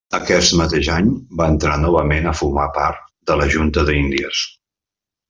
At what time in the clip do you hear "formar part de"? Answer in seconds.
2.39-3.37